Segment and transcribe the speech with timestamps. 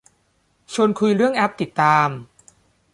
[0.73, 2.09] ชวนคุยเรื่องแอปติดตาม